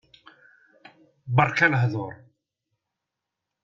Beṛka 1.35 1.67
lehḍuṛ. 1.71 2.11